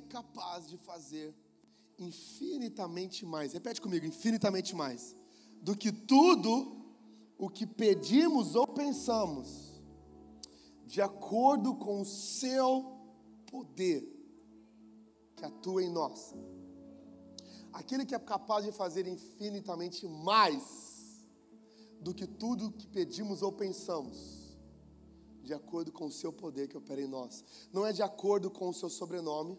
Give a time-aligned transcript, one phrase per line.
[0.00, 1.34] é capaz de fazer
[1.98, 5.14] infinitamente mais, repete comigo, infinitamente mais,
[5.60, 6.80] do que tudo
[7.38, 9.82] o que pedimos ou pensamos,
[10.86, 12.98] de acordo com o seu
[13.50, 14.02] poder
[15.36, 16.34] que atua em nós.
[17.72, 21.28] Aquele que é capaz de fazer infinitamente mais
[22.00, 24.56] do que tudo que pedimos ou pensamos,
[25.42, 27.44] de acordo com o seu poder que opera em nós.
[27.72, 29.58] Não é de acordo com o seu sobrenome,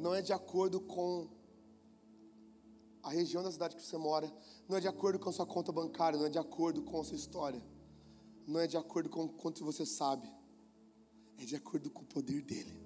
[0.00, 1.28] não é de acordo com
[3.02, 4.32] a região da cidade que você mora,
[4.68, 7.04] não é de acordo com a sua conta bancária, não é de acordo com a
[7.04, 7.62] sua história,
[8.46, 10.28] não é de acordo com quanto você sabe,
[11.38, 12.80] é de acordo com o poder dele.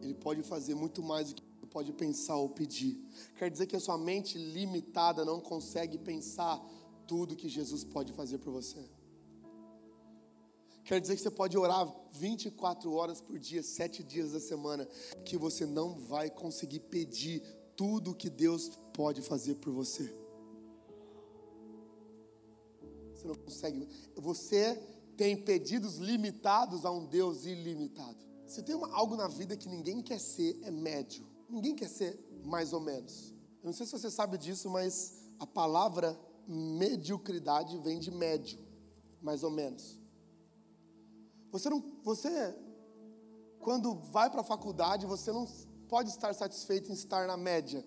[0.00, 3.04] Ele pode fazer muito mais do que você pode pensar ou pedir.
[3.36, 6.58] Quer dizer que a sua mente limitada não consegue pensar
[7.06, 8.88] tudo que Jesus pode fazer por você.
[10.90, 14.84] Quer dizer que você pode orar 24 horas por dia, sete dias da semana,
[15.24, 17.44] que você não vai conseguir pedir
[17.76, 20.12] tudo que Deus pode fazer por você.
[23.14, 23.86] Você não consegue.
[24.16, 24.74] Você
[25.16, 28.18] tem pedidos limitados a um Deus ilimitado.
[28.44, 31.24] Se tem uma, algo na vida que ninguém quer ser, é médio.
[31.48, 33.32] Ninguém quer ser mais ou menos.
[33.62, 36.18] Eu não sei se você sabe disso, mas a palavra
[36.48, 38.58] mediocridade vem de médio,
[39.22, 39.99] mais ou menos.
[41.50, 42.56] Você não, você
[43.60, 45.46] quando vai para a faculdade, você não
[45.88, 47.86] pode estar satisfeito em estar na média,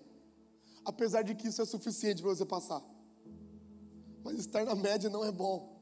[0.84, 2.82] apesar de que isso é suficiente para você passar.
[4.22, 5.74] Mas estar na média não é bom.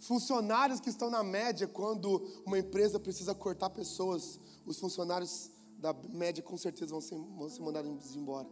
[0.00, 6.42] Funcionários que estão na média, quando uma empresa precisa cortar pessoas, os funcionários da média
[6.42, 8.48] com certeza vão ser, vão ser mandados embora.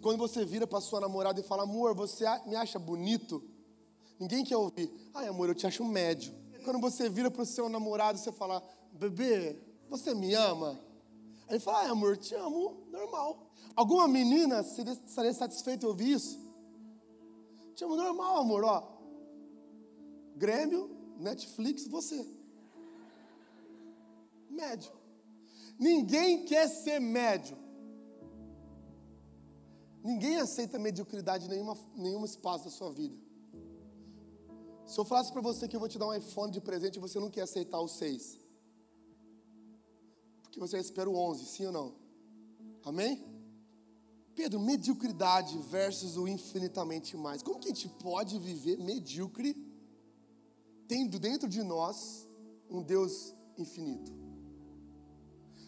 [0.00, 3.42] Quando você vira para sua namorada e fala, amor, você me acha bonito?
[4.18, 4.90] Ninguém quer ouvir.
[5.14, 6.34] Ai, amor, eu te acho médio.
[6.64, 8.62] Quando você vira para o seu namorado, você fala,
[8.92, 9.56] bebê,
[9.88, 10.78] você me ama?
[11.46, 13.50] Aí ele fala, ai, amor, te amo, normal.
[13.74, 16.38] Alguma menina seria, estaria satisfeita em ouvir isso?
[17.74, 18.98] Te amo normal, amor, ó.
[20.36, 22.26] Grêmio, Netflix, você.
[24.50, 24.92] Médio.
[25.78, 27.56] Ninguém quer ser médio.
[30.02, 33.27] Ninguém aceita mediocridade em nenhuma, nenhum espaço da sua vida.
[34.88, 37.00] Se eu falasse para você que eu vou te dar um iPhone de presente e
[37.00, 38.40] você não quer aceitar o 6,
[40.42, 41.94] porque você espera o 11, sim ou não?
[42.82, 43.22] Amém?
[44.34, 47.42] Pedro, mediocridade versus o infinitamente mais.
[47.42, 49.54] Como que a gente pode viver medíocre
[50.86, 52.26] tendo dentro de nós
[52.70, 54.10] um Deus infinito?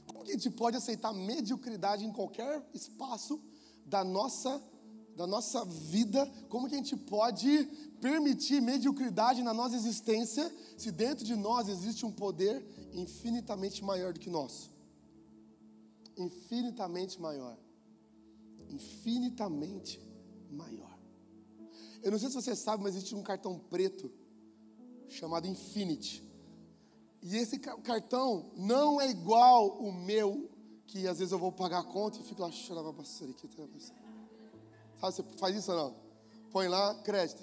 [0.06, 3.38] Como que a gente pode aceitar mediocridade em qualquer espaço
[3.84, 4.62] da nossa
[5.20, 7.64] da nossa vida, como que a gente pode
[8.00, 12.64] permitir mediocridade na nossa existência, se dentro de nós existe um poder
[12.94, 14.70] infinitamente maior do que nós?
[16.16, 17.58] Infinitamente maior.
[18.70, 20.00] Infinitamente
[20.50, 20.98] maior.
[22.02, 24.10] Eu não sei se você sabe, mas existe um cartão preto
[25.06, 26.24] chamado Infinity.
[27.20, 30.48] E esse cartão não é igual o meu,
[30.86, 33.60] que às vezes eu vou pagar a conta e fico lá, chorava bastante aqui,
[35.00, 35.96] Sabe, você faz isso ou não?
[36.50, 37.42] Põe lá, crédito.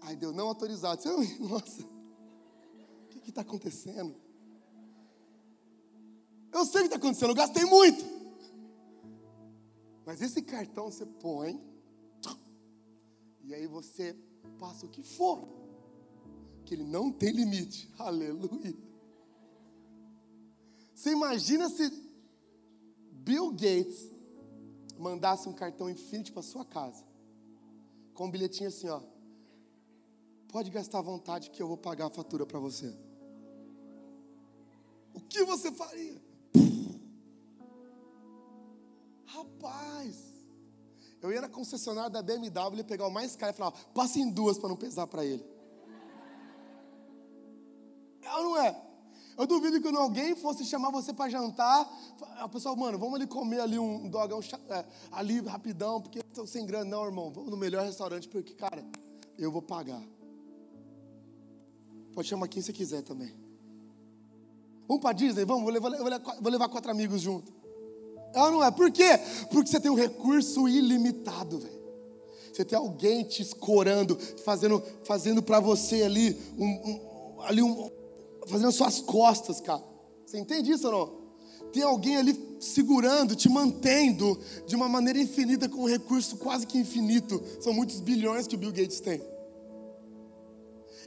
[0.00, 1.02] Aí deu não autorizado.
[1.02, 4.16] Você, nossa, o que está acontecendo?
[6.50, 8.02] Eu sei o que está acontecendo, eu gastei muito.
[10.06, 11.60] Mas esse cartão você põe,
[13.44, 14.16] e aí você
[14.58, 15.46] passa o que for,
[16.64, 17.92] que ele não tem limite.
[17.98, 18.74] Aleluia.
[20.94, 21.90] Você imagina se
[23.12, 24.17] Bill Gates
[24.98, 27.04] mandasse um cartão Infinity para sua casa,
[28.14, 29.00] com um bilhetinho assim, ó.
[30.48, 32.94] Pode gastar à vontade que eu vou pagar a fatura para você.
[35.14, 36.20] O que você faria?
[39.26, 40.16] Rapaz,
[41.20, 44.30] eu ia na concessionária da BMW e pegar o mais caro e falar, passa em
[44.30, 45.44] duas para não pesar para ele.
[48.22, 48.87] É ou não é?
[49.38, 51.88] Eu duvido que alguém fosse chamar você para jantar,
[52.38, 56.66] a pessoa, mano, vamos ali comer ali um dogão é, ali rapidão, porque estou sem
[56.66, 56.84] grana.
[56.84, 58.84] Não, irmão, vamos no melhor restaurante, porque, cara,
[59.38, 60.02] eu vou pagar.
[62.12, 63.32] Pode chamar quem você quiser também.
[64.88, 65.44] Vamos para Disney?
[65.44, 67.52] Vamos, vou levar, vou levar, vou levar quatro amigos junto.
[68.34, 68.72] É ou não é?
[68.72, 69.20] Por quê?
[69.52, 71.78] Porque você tem um recurso ilimitado, velho.
[72.52, 77.88] Você tem alguém te escorando, fazendo, fazendo para você ali um, um ali um,
[78.48, 79.82] fazendo suas costas, cara.
[80.24, 81.18] Você entende isso ou não?
[81.72, 86.78] Tem alguém ali segurando, te mantendo de uma maneira infinita, com um recurso quase que
[86.78, 87.42] infinito.
[87.60, 89.20] São muitos bilhões que o Bill Gates tem.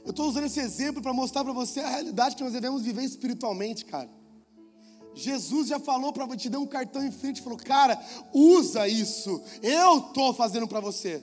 [0.04, 3.04] Eu estou usando esse exemplo para mostrar para você a realidade que nós devemos viver
[3.04, 4.10] espiritualmente, cara.
[5.14, 8.00] Jesus já falou para te dar um cartão infinito, falou, cara,
[8.32, 9.40] usa isso.
[9.62, 11.22] Eu estou fazendo para você.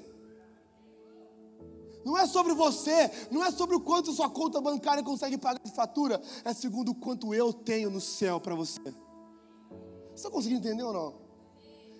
[2.09, 5.71] Não é sobre você, não é sobre o quanto sua conta bancária consegue pagar de
[5.71, 8.81] fatura, é segundo o quanto eu tenho no céu para você.
[8.81, 11.21] Você está conseguindo entender ou não?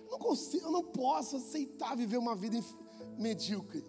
[0.05, 2.59] Eu não consigo, eu não posso aceitar viver uma vida
[3.19, 3.83] medíocre.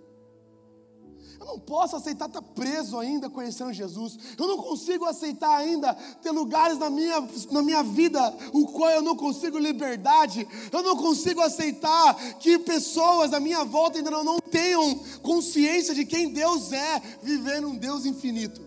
[1.39, 4.19] Eu não posso aceitar estar preso ainda conhecendo Jesus.
[4.39, 8.21] Eu não consigo aceitar ainda ter lugares na minha, na minha vida
[8.53, 10.47] o qual eu não consigo liberdade.
[10.73, 16.05] Eu não consigo aceitar que pessoas à minha volta ainda não, não tenham consciência de
[16.05, 18.61] quem Deus é, vivendo um Deus infinito.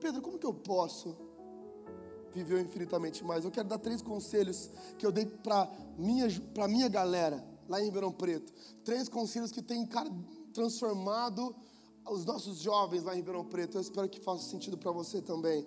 [0.00, 1.16] Pedro, como que eu posso
[2.32, 3.44] viver infinitamente mais?
[3.44, 4.68] Eu quero dar três conselhos
[4.98, 8.52] que eu dei para minha, para minha galera lá em Ribeirão Preto.
[8.84, 10.10] Três conselhos que cara
[10.52, 11.56] transformado
[12.06, 13.78] os nossos jovens lá em Ribeirão Preto.
[13.78, 15.66] Eu espero que faça sentido para você também.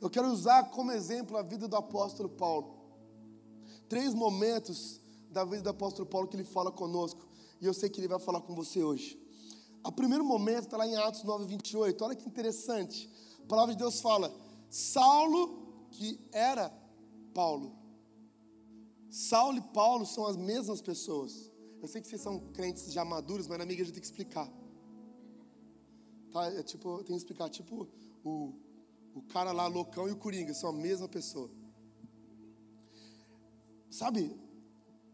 [0.00, 2.76] Eu quero usar como exemplo a vida do apóstolo Paulo.
[3.88, 5.00] Três momentos
[5.30, 7.26] da vida do apóstolo Paulo que ele fala conosco.
[7.60, 9.20] E eu sei que ele vai falar com você hoje.
[9.84, 12.04] O primeiro momento está lá em Atos 9, 28.
[12.04, 13.10] Olha que interessante.
[13.42, 14.32] A palavra de Deus fala:
[14.70, 16.72] Saulo, que era
[17.34, 17.77] Paulo.
[19.10, 21.50] Saulo e Paulo são as mesmas pessoas.
[21.80, 24.50] Eu sei que vocês são crentes já maduros, mas na minha igreja tem que explicar.
[26.30, 26.46] Tá?
[26.46, 27.88] É tipo, tem que explicar, tipo
[28.24, 28.52] o,
[29.14, 31.50] o cara lá loucão e o coringa são a mesma pessoa.
[33.90, 34.36] Sabe?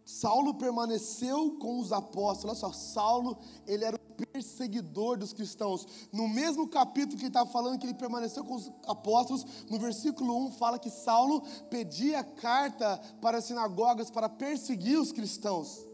[0.04, 2.62] Saulo permaneceu com os apóstolos.
[2.62, 5.86] Olha só, Saulo, ele era perseguidor dos cristãos.
[6.12, 10.36] No mesmo capítulo que ele estava falando que ele permaneceu com os apóstolos, no versículo
[10.46, 15.84] 1 fala que Saulo pedia carta para as sinagogas para perseguir os cristãos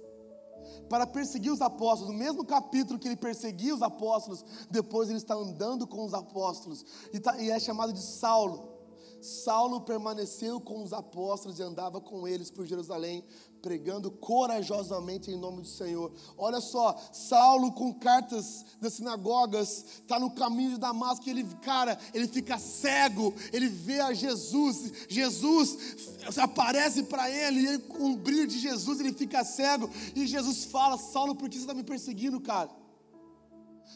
[0.88, 2.12] para perseguir os apóstolos.
[2.12, 6.84] No mesmo capítulo que ele perseguia os apóstolos, depois ele está andando com os apóstolos.
[7.12, 8.79] E, tá, e é chamado de Saulo.
[9.20, 13.24] Saulo permaneceu com os apóstolos e andava com eles por Jerusalém,
[13.60, 16.12] pregando corajosamente em nome do Senhor.
[16.36, 22.26] Olha só, Saulo com cartas das sinagogas, está no caminho de Damasco, ele, cara, ele
[22.26, 25.98] fica cego, ele vê a Jesus, Jesus
[26.38, 30.64] aparece para ele, e ele, com o brilho de Jesus ele fica cego, e Jesus
[30.64, 32.70] fala: Saulo, por que você está me perseguindo, cara?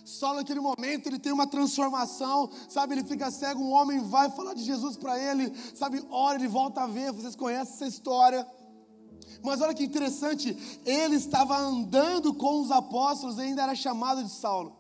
[0.05, 2.95] Só naquele momento ele tem uma transformação, sabe?
[2.95, 6.05] Ele fica cego, um homem vai falar de Jesus para ele, sabe?
[6.11, 7.13] Ora, ele volta a ver.
[7.13, 8.47] Vocês conhecem essa história?
[9.43, 14.31] Mas olha que interessante, ele estava andando com os apóstolos e ainda era chamado de
[14.31, 14.77] Saulo.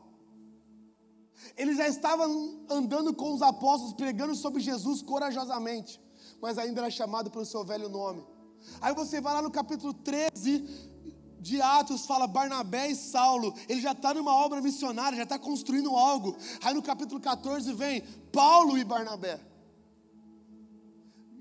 [1.56, 2.24] Ele já estava
[2.70, 6.00] andando com os apóstolos, pregando sobre Jesus corajosamente,
[6.40, 8.24] mas ainda era chamado pelo seu velho nome.
[8.80, 10.93] Aí você vai lá no capítulo 13
[11.44, 15.94] de Atos, fala Barnabé e Saulo, ele já está numa obra missionária, já está construindo
[15.94, 16.34] algo.
[16.62, 18.02] Aí no capítulo 14 vem
[18.32, 19.38] Paulo e Barnabé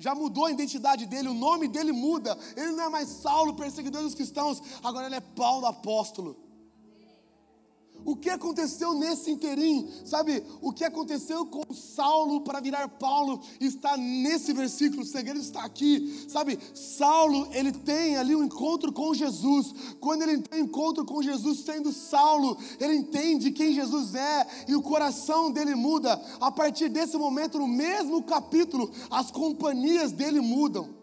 [0.04, 2.38] já mudou a identidade dele, o nome dele muda.
[2.58, 6.43] Ele não é mais Saulo, perseguidor dos cristãos, agora ele é Paulo, apóstolo.
[8.06, 9.90] O que aconteceu nesse interim?
[10.06, 15.64] Sabe, o que aconteceu com Saulo para virar Paulo está nesse versículo, o segredo está
[15.64, 16.26] aqui.
[16.28, 19.74] Sabe, Saulo, ele tem ali um encontro com Jesus.
[20.00, 24.76] Quando ele tem um encontro com Jesus, sendo Saulo, ele entende quem Jesus é e
[24.76, 26.14] o coração dele muda.
[26.40, 31.03] A partir desse momento, no mesmo capítulo, as companhias dele mudam.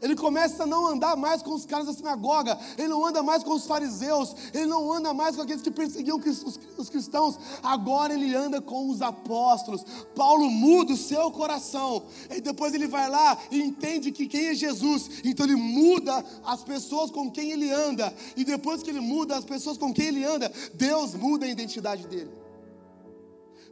[0.00, 3.42] Ele começa a não andar mais com os caras da sinagoga, ele não anda mais
[3.42, 6.20] com os fariseus, ele não anda mais com aqueles que perseguiam
[6.76, 9.84] os cristãos, agora ele anda com os apóstolos.
[10.14, 14.54] Paulo muda o seu coração, e depois ele vai lá e entende que quem é
[14.54, 19.36] Jesus, então ele muda as pessoas com quem ele anda, e depois que ele muda
[19.36, 22.30] as pessoas com quem ele anda, Deus muda a identidade dele.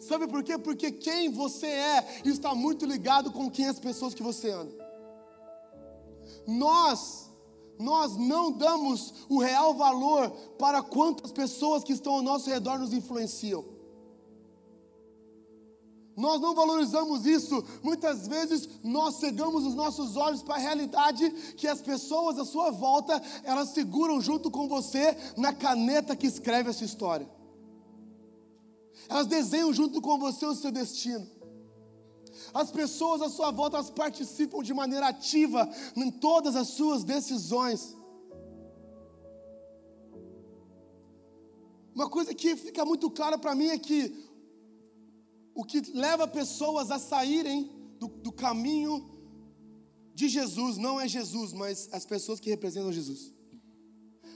[0.00, 0.56] Sabe por quê?
[0.56, 4.87] Porque quem você é está muito ligado com quem as pessoas que você anda
[6.48, 7.30] nós,
[7.78, 12.94] nós não damos o real valor para quantas pessoas que estão ao nosso redor nos
[12.94, 13.62] influenciam.
[16.16, 17.62] Nós não valorizamos isso.
[17.82, 22.70] Muitas vezes nós cegamos os nossos olhos para a realidade que as pessoas à sua
[22.70, 27.30] volta, elas seguram junto com você na caneta que escreve essa história.
[29.08, 31.37] Elas desenham junto com você o seu destino.
[32.54, 37.96] As pessoas à sua volta elas participam de maneira ativa em todas as suas decisões.
[41.94, 44.28] Uma coisa que fica muito clara para mim é que
[45.54, 49.18] o que leva pessoas a saírem do, do caminho
[50.14, 53.34] de Jesus não é Jesus, mas as pessoas que representam Jesus.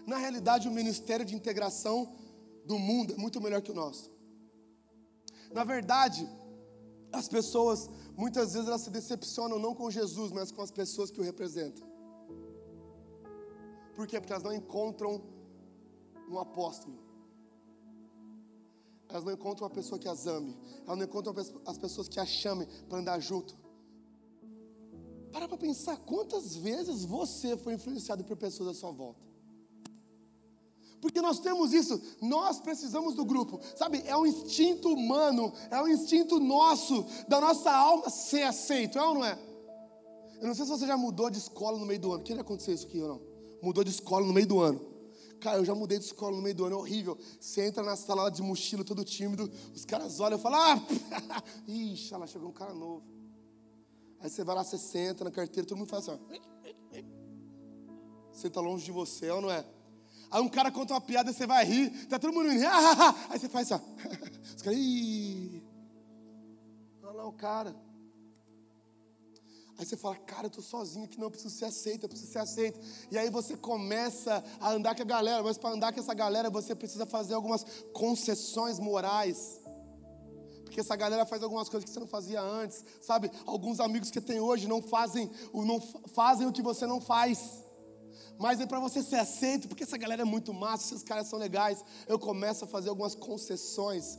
[0.07, 2.16] Na realidade, o ministério de integração
[2.64, 4.11] do mundo é muito melhor que o nosso.
[5.52, 6.28] Na verdade,
[7.12, 11.21] as pessoas, muitas vezes, elas se decepcionam não com Jesus, mas com as pessoas que
[11.21, 11.87] o representam.
[13.95, 14.19] Por quê?
[14.21, 15.23] Porque elas não encontram
[16.28, 16.99] um apóstolo.
[19.09, 20.57] Elas não encontram uma pessoa que as ame.
[20.87, 21.35] Elas não encontram
[21.66, 23.54] as pessoas que a chamem para andar junto.
[25.31, 29.31] Para para pensar quantas vezes você foi influenciado por pessoas à sua volta.
[31.02, 34.00] Porque nós temos isso, nós precisamos do grupo, sabe?
[34.06, 39.14] É um instinto humano, é um instinto nosso, da nossa alma ser aceito, é ou
[39.16, 39.37] não é?
[40.40, 42.23] Eu não sei se você já mudou de escola no meio do ano.
[42.23, 43.21] Que já aconteceu isso aqui ou não?
[43.61, 44.80] Mudou de escola no meio do ano.
[45.40, 47.18] Cara, eu já mudei de escola no meio do ano, é horrível.
[47.40, 52.14] Você entra na sala de mochila, todo tímido, os caras olham e falam, ah, ixi,
[52.14, 53.02] lá chegou um cara novo.
[54.21, 56.42] Aí você vai lá, você senta na carteira, todo mundo faz assim, ó.
[58.32, 59.66] Senta longe de você, é ou não é?
[60.32, 62.64] Aí um cara conta uma piada você vai rir, tá todo mundo rindo,
[63.28, 63.84] aí você faz assim.
[64.56, 65.62] Os caras, ih,
[67.02, 67.76] olha lá o cara.
[69.78, 72.32] Aí você fala, cara, eu tô sozinho aqui, não, eu preciso ser aceito, eu preciso
[72.32, 72.80] ser aceito.
[73.10, 76.48] E aí você começa a andar com a galera, mas para andar com essa galera
[76.48, 79.60] você precisa fazer algumas concessões morais.
[80.64, 83.30] Porque essa galera faz algumas coisas que você não fazia antes, sabe?
[83.44, 85.78] Alguns amigos que tem hoje não fazem, não
[86.14, 87.62] fazem o que você não faz.
[88.42, 91.38] Mas é para você ser aceito, porque essa galera é muito massa, esses caras são
[91.38, 91.84] legais.
[92.08, 94.18] Eu começo a fazer algumas concessões.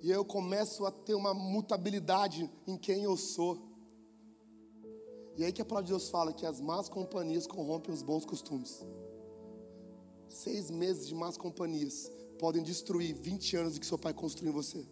[0.00, 3.52] E eu começo a ter uma mutabilidade em quem eu sou.
[5.36, 8.24] E aí que a palavra de Deus fala que as más companhias corrompem os bons
[8.24, 8.86] costumes.
[10.28, 12.08] Seis meses de más companhias
[12.38, 14.86] podem destruir 20 anos de que seu pai construiu em você.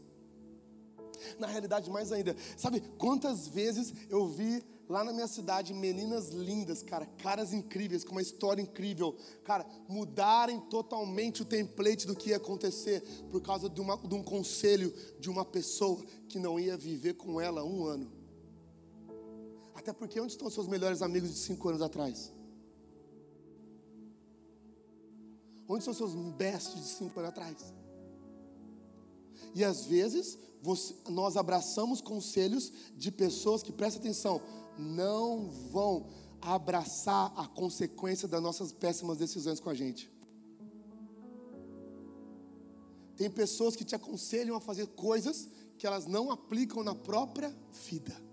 [1.39, 6.83] Na realidade, mais ainda, sabe quantas vezes eu vi lá na minha cidade, meninas lindas,
[6.83, 12.37] cara, caras incríveis, com uma história incrível, cara, mudarem totalmente o template do que ia
[12.37, 17.15] acontecer por causa de, uma, de um conselho de uma pessoa que não ia viver
[17.15, 18.11] com ela um ano.
[19.75, 22.33] Até porque onde estão seus melhores amigos de cinco anos atrás?
[25.69, 27.75] Onde são seus bestes de cinco anos atrás?
[29.55, 34.41] E às vezes você, nós abraçamos conselhos de pessoas que, presta atenção,
[34.79, 36.09] não vão
[36.41, 40.11] abraçar a consequência das nossas péssimas decisões com a gente.
[43.17, 47.55] Tem pessoas que te aconselham a fazer coisas que elas não aplicam na própria
[47.89, 48.26] vida.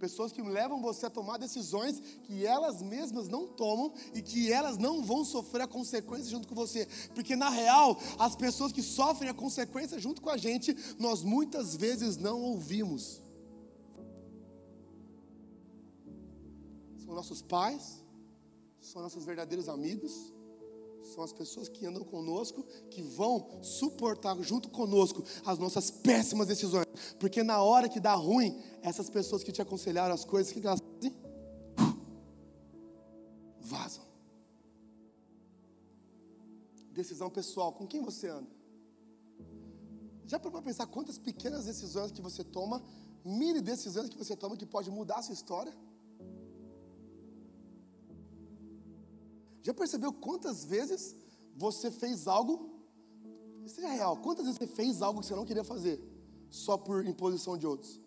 [0.00, 4.78] Pessoas que levam você a tomar decisões que elas mesmas não tomam e que elas
[4.78, 6.88] não vão sofrer a consequência junto com você.
[7.14, 11.76] Porque na real, as pessoas que sofrem a consequência junto com a gente, nós muitas
[11.76, 13.20] vezes não ouvimos.
[17.04, 18.02] São nossos pais,
[18.80, 20.32] são nossos verdadeiros amigos,
[21.02, 26.86] são as pessoas que andam conosco, que vão suportar junto conosco as nossas péssimas decisões.
[27.18, 30.80] Porque na hora que dá ruim, essas pessoas que te aconselharam as coisas, que elas
[30.80, 31.14] fazem?
[33.60, 34.04] Vazam.
[36.92, 38.50] Decisão pessoal, com quem você anda?
[40.26, 42.82] Já parou para pensar quantas pequenas decisões que você toma,
[43.24, 45.72] mini decisões que você toma que pode mudar a sua história?
[49.62, 51.16] Já percebeu quantas vezes
[51.56, 52.54] você fez algo?
[53.66, 56.00] Seja real, quantas vezes você fez algo que você não queria fazer,
[56.50, 58.00] só por imposição de outros?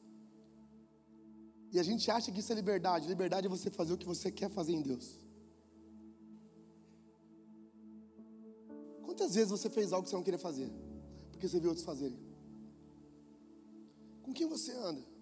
[1.72, 3.08] E a gente acha que isso é liberdade.
[3.08, 5.20] Liberdade é você fazer o que você quer fazer em Deus.
[9.02, 10.72] Quantas vezes você fez algo que você não queria fazer?
[11.32, 12.20] Porque você viu outros fazerem?
[14.24, 15.13] Com quem você anda?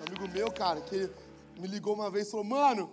[0.00, 1.10] Um amigo meu, cara, que
[1.60, 2.90] me ligou uma vez e falou: Mano,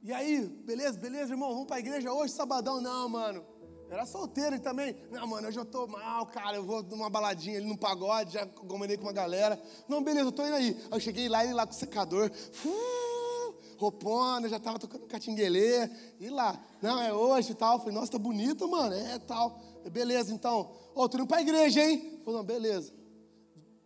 [0.00, 1.50] e aí, beleza, beleza, irmão?
[1.50, 2.80] Vamos pra igreja hoje, sabadão?
[2.80, 3.44] Não, mano.
[3.90, 4.94] Era solteiro também.
[5.10, 6.56] Não, mano, hoje eu tô mal, cara.
[6.56, 9.60] Eu vou numa baladinha ali no pagode, já combinei com uma galera.
[9.88, 10.76] Não, beleza, eu tô indo aí.
[10.84, 12.30] Aí eu cheguei lá, ele lá com o secador.
[12.64, 15.90] Uh, roupona, já tava tocando catinguelê.
[16.20, 17.80] E lá, não, é hoje e tal.
[17.80, 18.94] falei, nossa, tá bonito, mano.
[18.94, 19.58] É tal.
[19.90, 20.70] Beleza, então.
[20.94, 22.20] Ô, oh, tô indo pra igreja, hein?
[22.24, 22.97] Falei, não, beleza.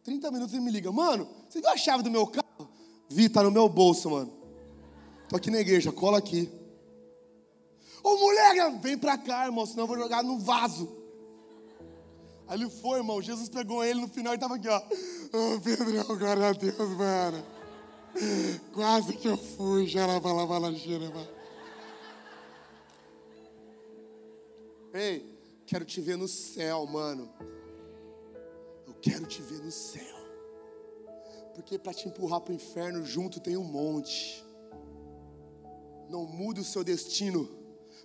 [0.05, 2.69] 30 minutos ele me liga, mano, você viu a chave do meu carro?
[3.09, 4.33] Vi, tá no meu bolso, mano.
[5.29, 6.51] Tô aqui na igreja, cola aqui.
[8.03, 11.03] Ô mulher, vem pra cá, irmão, senão eu vou jogar no vaso.
[12.49, 13.23] Aí ele foi, irmão.
[13.23, 14.79] Jesus pegou ele no final e tava aqui, ó.
[14.79, 17.45] Ô Pedrão, glória a Deus, mano.
[18.75, 20.71] Quase que eu fui, já lá, lá.
[24.93, 25.35] Ei,
[25.67, 27.31] quero te ver no céu, mano.
[29.03, 30.17] Quero te ver no céu.
[31.55, 34.43] Porque para te empurrar para o inferno junto tem um monte.
[36.09, 37.49] Não mude o seu destino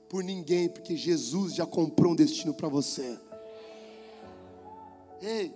[0.09, 3.19] por ninguém, porque Jesus já comprou um destino para você.
[5.21, 5.53] Ei,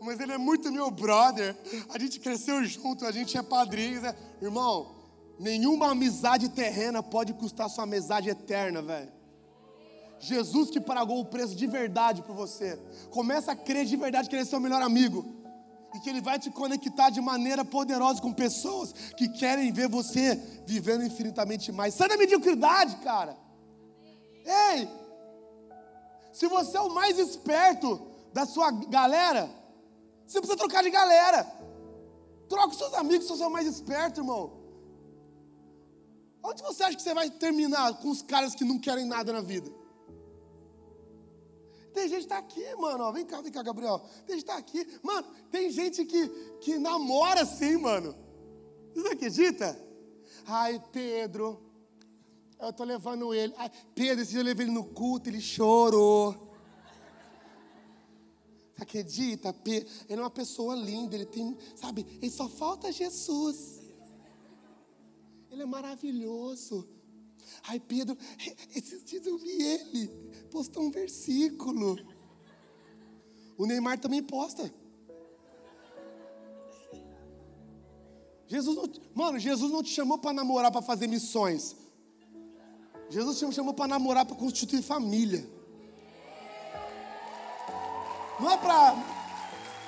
[0.00, 1.56] mas ele é muito meu brother.
[1.88, 4.02] A gente cresceu junto, a gente é padrinho.
[4.02, 4.14] Né?
[4.40, 4.94] Irmão,
[5.38, 9.23] nenhuma amizade terrena pode custar sua amizade eterna, velho.
[10.24, 12.78] Jesus que pagou o preço de verdade por você.
[13.10, 15.24] Começa a crer de verdade que ele é seu melhor amigo.
[15.94, 20.34] E que ele vai te conectar de maneira poderosa com pessoas que querem ver você
[20.66, 21.94] vivendo infinitamente mais.
[21.94, 23.36] Sai da mediocridade, cara.
[24.44, 24.88] Ei!
[26.32, 28.00] Se você é o mais esperto
[28.32, 29.48] da sua galera,
[30.26, 31.46] você precisa trocar de galera.
[32.48, 34.64] Troca os seus amigos se você é o mais esperto, irmão.
[36.42, 39.40] Onde você acha que você vai terminar com os caras que não querem nada na
[39.40, 39.83] vida?
[41.94, 43.04] Tem gente que tá aqui, mano.
[43.04, 44.00] Ó, vem cá, vem cá, Gabriel.
[44.26, 44.84] Tem gente que tá aqui.
[45.00, 46.28] Mano, tem gente que,
[46.60, 48.14] que namora assim, mano.
[48.92, 49.80] Você acredita?
[50.44, 51.62] Ai, Pedro.
[52.58, 53.54] Eu tô levando ele.
[53.56, 56.52] Ai, Pedro, esse dia eu levei ele no culto, ele chorou.
[58.74, 59.54] Você acredita?
[59.64, 63.80] Ele é uma pessoa linda, ele tem, sabe, ele só falta Jesus.
[65.48, 66.88] Ele é maravilhoso.
[67.64, 68.16] Ai, Pedro,
[68.74, 70.08] esses dias eu vi ele,
[70.50, 71.96] postou um versículo.
[73.56, 74.72] O Neymar também posta.
[78.46, 78.84] Jesus não,
[79.14, 81.76] mano, Jesus não te chamou para namorar para fazer missões.
[83.08, 85.48] Jesus te chamou para namorar para constituir família.
[88.40, 88.94] Não é para.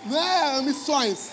[0.07, 1.31] Não é missões.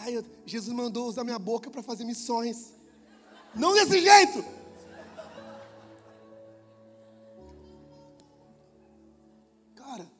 [0.00, 2.72] Ai, Jesus mandou usar minha boca para fazer missões.
[3.54, 4.44] Não desse jeito.
[9.74, 10.10] Cara,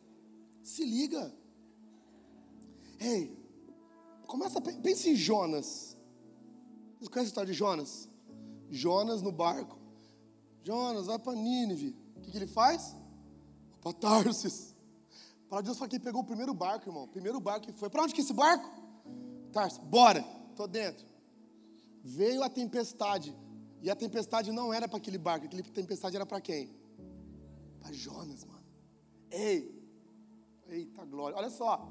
[0.62, 1.32] se liga.
[2.98, 3.36] Ei,
[4.26, 5.96] começa, pense em Jonas.
[6.98, 8.08] Você conhece a história de Jonas?
[8.70, 9.78] Jonas no barco.
[10.64, 11.96] Jonas vai para Nínive.
[12.16, 12.96] O que, que ele faz?
[13.80, 14.74] Para Tarsis.
[15.48, 17.06] Para Deus foi quem pegou o primeiro barco, irmão.
[17.06, 17.88] Primeiro barco que foi.
[17.88, 18.68] Para onde que é esse barco?
[19.52, 19.78] Tarsis.
[19.78, 20.22] Bora.
[20.56, 21.06] Tô dentro.
[22.02, 23.36] Veio a tempestade.
[23.82, 25.46] E a tempestade não era para aquele barco.
[25.46, 26.70] Aquela tempestade era para quem?
[27.80, 28.64] Para Jonas, mano.
[29.30, 29.76] Ei.
[30.68, 31.36] Eita glória.
[31.36, 31.90] Olha só.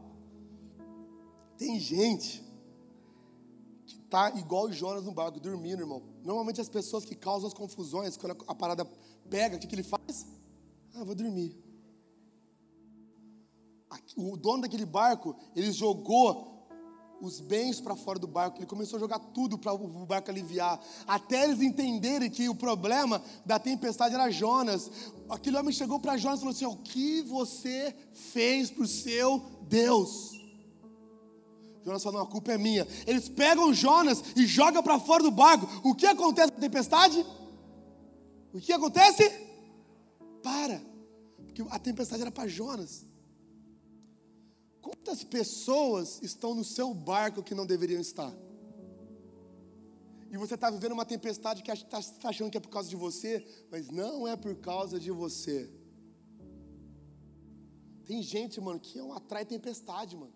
[1.58, 2.44] Tem gente
[3.86, 6.04] que tá igual Jonas no barco, dormindo, irmão.
[6.24, 8.86] Normalmente as pessoas que causam as confusões, quando a parada
[9.30, 10.28] pega, o que, que ele faz?
[10.94, 11.58] Ah, vou dormir
[14.16, 16.57] o dono daquele barco, ele jogou
[17.22, 20.80] os bens para fora do barco, ele começou a jogar tudo para o barco aliviar,
[21.08, 24.90] até eles entenderem que o problema da tempestade era Jonas.
[25.30, 29.40] Aquele homem chegou para Jonas e falou assim: O que você fez para o seu
[29.68, 30.32] Deus?
[31.84, 32.88] Jonas falou: Não, a culpa é minha.
[33.06, 35.68] Eles pegam Jonas e jogam para fora do barco.
[35.84, 37.26] O que acontece na tempestade?
[38.54, 39.30] O que acontece?
[40.44, 40.82] Para,
[41.46, 43.06] porque a tempestade era para Jonas.
[44.88, 48.34] Quantas pessoas estão no seu barco que não deveriam estar?
[50.32, 52.96] E você está vivendo uma tempestade que está tá achando que é por causa de
[52.96, 55.70] você, mas não é por causa de você.
[58.06, 60.34] Tem gente, mano, que não atrai tempestade, mano.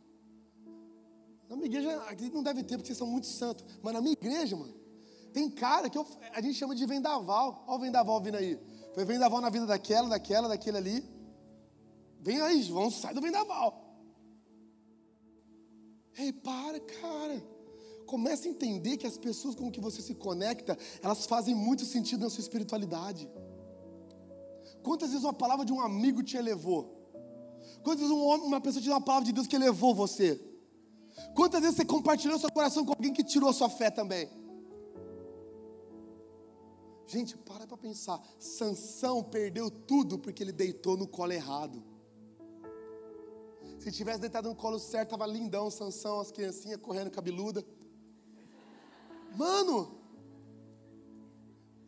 [1.48, 3.64] Na minha igreja, aqui não deve ter, porque vocês são muito santos.
[3.82, 4.76] Mas na minha igreja, mano,
[5.32, 7.64] tem cara que eu, a gente chama de vendaval.
[7.68, 8.60] Olha o vendaval vindo aí.
[8.94, 11.10] Foi vendaval na vida daquela, daquela, daquele ali.
[12.20, 13.91] Vem aí, vão, sai do vendaval.
[16.18, 17.44] Ei, para, cara.
[18.06, 22.22] Comece a entender que as pessoas com que você se conecta, elas fazem muito sentido
[22.22, 23.30] na sua espiritualidade.
[24.84, 26.98] Quantas vezes uma palavra de um amigo te elevou?
[27.84, 30.40] Quantas vezes um uma pessoa te deu uma palavra de Deus que elevou você?
[31.36, 34.30] Quantas vezes você compartilhou seu coração com alguém que tirou a sua fé também?
[37.08, 38.22] Gente, para para pensar.
[38.40, 41.84] Sansão perdeu tudo porque ele deitou no colo errado.
[43.82, 47.66] Se tivesse deitado no colo certo, tava lindão, Sansão, as criancinhas correndo cabeluda.
[49.36, 49.98] Mano,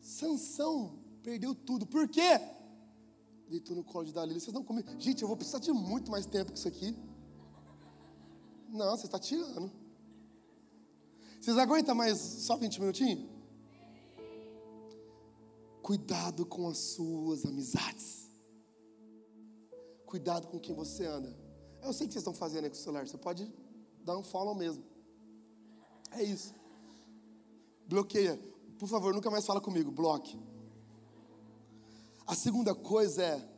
[0.01, 1.85] Sansão perdeu tudo.
[1.85, 2.41] Por quê?
[3.47, 4.39] Deitou no colo de Dalila.
[4.39, 4.83] Vocês não comem.
[4.97, 6.97] Gente, eu vou precisar de muito mais tempo que isso aqui.
[8.69, 9.71] Não, você está tirando.
[11.39, 13.29] Vocês aguentam mais só 20 minutinhos?
[15.83, 18.31] Cuidado com as suas amizades.
[20.07, 21.52] Cuidado com quem você anda.
[21.83, 23.05] Eu sei o que vocês estão fazendo aí com o celular.
[23.05, 23.51] Você pode
[24.03, 24.83] dar um follow mesmo.
[26.11, 26.53] É isso.
[27.87, 28.39] Bloqueia.
[28.79, 29.91] Por favor, nunca mais fala comigo.
[29.91, 30.39] Bloque.
[32.25, 33.49] A segunda coisa é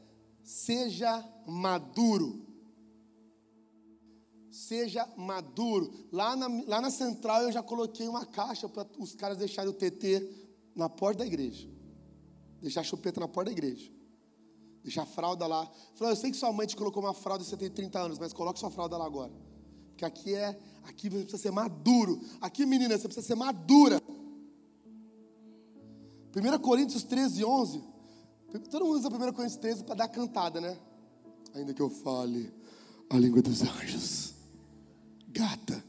[0.43, 2.45] seja maduro.
[4.49, 5.91] Seja maduro.
[6.11, 9.73] Lá na, lá na central eu já coloquei uma caixa para os caras deixarem o
[9.73, 10.27] TT
[10.75, 11.69] na porta da igreja.
[12.61, 13.94] Deixar a chupeta na porta da igreja.
[14.85, 15.67] Deixar a fralda lá.
[15.95, 18.19] Falei, eu sei que sua mãe te colocou uma fralda e você tem 30 anos,
[18.19, 19.31] mas coloque sua fralda lá agora.
[19.89, 22.21] Porque aqui é, aqui você precisa ser maduro.
[22.39, 23.99] Aqui, menina, você precisa ser madura.
[26.35, 27.83] 1 Coríntios 13, 11.
[28.69, 30.77] Todo mundo usa 1 Coríntios 13 para dar cantada, né?
[31.55, 32.53] Ainda que eu fale
[33.09, 34.35] a língua dos anjos.
[35.29, 35.83] Gata,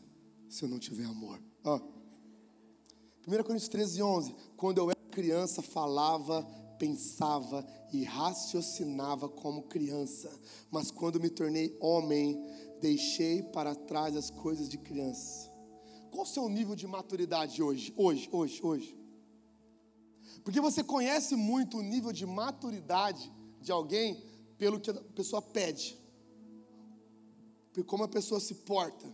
[0.49, 1.39] se eu não tiver amor.
[1.65, 1.79] Ó.
[3.29, 4.35] 1 Coríntios 13, 11.
[4.57, 10.31] Quando eu era criança, falava, pensava e raciocinava como criança.
[10.71, 12.41] Mas quando me tornei homem,
[12.81, 15.51] deixei para trás as coisas de criança.
[16.11, 17.93] Qual o seu nível de maturidade hoje?
[17.97, 18.97] Hoje, hoje, hoje.
[20.43, 24.23] Porque você conhece muito o nível de maturidade de alguém
[24.57, 26.01] pelo que a pessoa pede,
[27.73, 29.07] por como a pessoa se porta.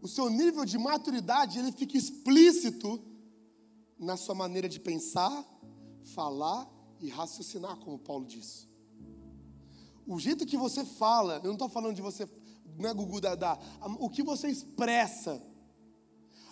[0.00, 3.00] O seu nível de maturidade ele fica explícito
[4.02, 5.44] na sua maneira de pensar,
[6.14, 6.68] falar
[7.00, 8.68] e raciocinar, como Paulo disse.
[10.04, 12.28] O jeito que você fala, eu não estou falando de você,
[12.76, 13.56] não é Gugu Dadá,
[14.00, 15.40] o que você expressa,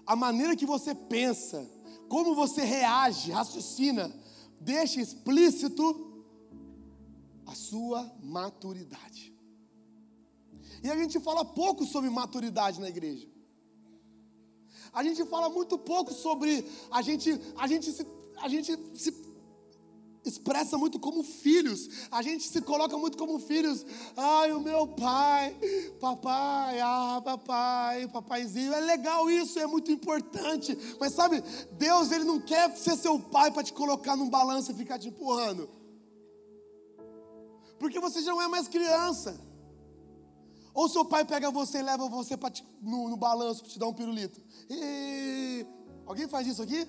[0.06, 1.68] a maneira que você pensa,
[2.08, 4.14] como você reage, raciocina,
[4.60, 6.24] deixa explícito
[7.46, 9.34] a sua maturidade.
[10.84, 13.28] E a gente fala pouco sobre maturidade na igreja.
[14.92, 18.06] A gente fala muito pouco sobre a gente, a gente se,
[18.38, 19.30] a gente se
[20.24, 21.88] expressa muito como filhos.
[22.10, 23.84] A gente se coloca muito como filhos.
[24.16, 25.56] Ai, o meu pai,
[26.00, 28.72] papai, ah, papai, papaizinho.
[28.72, 30.76] É legal isso, é muito importante.
[30.98, 34.74] Mas sabe, Deus, ele não quer ser seu pai para te colocar num balanço e
[34.74, 35.68] ficar te empurrando.
[37.78, 39.49] Porque você já não é mais criança.
[40.80, 43.86] Ou seu pai pega você e leva você te, no, no, balanço para te dar
[43.86, 44.40] um pirulito.
[44.70, 45.66] E...
[46.06, 46.88] Alguém faz isso aqui?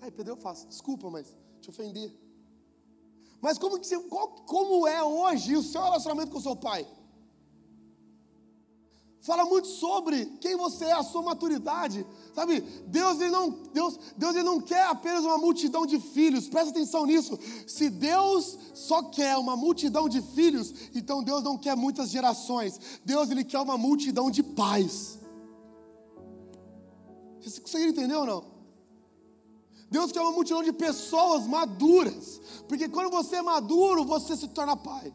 [0.00, 0.66] Ai, Pedro, eu faço.
[0.66, 2.12] Desculpa, mas te ofender.
[3.40, 6.84] Mas como, que você, qual, como é hoje o seu relacionamento com o seu pai?
[9.22, 12.04] Fala muito sobre quem você é, a sua maturidade.
[12.34, 16.48] Sabe, Deus ele não, Deus, Deus ele não quer apenas uma multidão de filhos.
[16.48, 17.38] Presta atenção nisso.
[17.64, 22.80] Se Deus só quer uma multidão de filhos, então Deus não quer muitas gerações.
[23.04, 25.20] Deus ele quer uma multidão de pais.
[27.40, 28.44] Você conseguiram entender ou não?
[29.88, 32.40] Deus quer uma multidão de pessoas maduras.
[32.66, 35.14] Porque quando você é maduro, você se torna pai.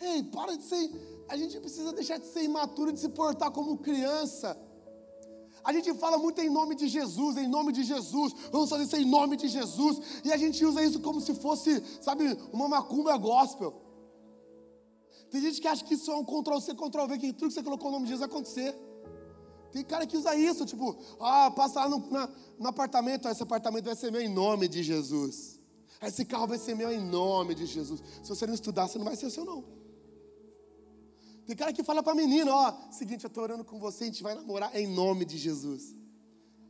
[0.00, 0.90] Ei, para de ser.
[1.28, 4.56] A gente precisa deixar de ser imaturo, de se portar como criança.
[5.66, 8.96] A gente fala muito em nome de Jesus, em nome de Jesus, vamos fazer isso
[8.96, 13.16] em nome de Jesus, e a gente usa isso como se fosse, sabe, uma macumba
[13.16, 13.74] gospel.
[15.28, 17.88] Tem gente que acha que isso é um Ctrl-C, Ctrl-V, que tudo que você colocou
[17.88, 18.76] o nome de Jesus vai acontecer.
[19.72, 22.30] Tem cara que usa isso, tipo, ah, passa lá no, na,
[22.60, 25.58] no apartamento, esse apartamento vai ser meu em nome de Jesus.
[26.00, 28.00] Esse carro vai ser meu em nome de Jesus.
[28.22, 29.64] Se você não estudar, você não vai ser seu, não.
[31.46, 34.06] Tem cara que fala para a menina, ó, seguinte, eu estou orando com você, a
[34.08, 35.94] gente vai namorar em nome de Jesus.